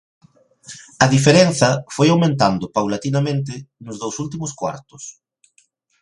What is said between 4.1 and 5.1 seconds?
últimos cuartos.